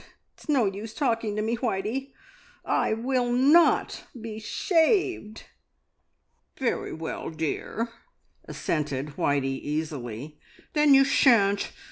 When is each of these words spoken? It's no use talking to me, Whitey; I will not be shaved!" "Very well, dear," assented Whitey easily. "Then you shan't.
It's 0.33 0.49
no 0.49 0.65
use 0.65 0.95
talking 0.95 1.35
to 1.35 1.43
me, 1.43 1.55
Whitey; 1.55 2.11
I 2.65 2.91
will 2.95 3.31
not 3.31 4.05
be 4.19 4.39
shaved!" 4.39 5.43
"Very 6.57 6.91
well, 6.91 7.29
dear," 7.29 7.87
assented 8.45 9.09
Whitey 9.09 9.61
easily. 9.61 10.39
"Then 10.73 10.95
you 10.95 11.03
shan't. 11.03 11.71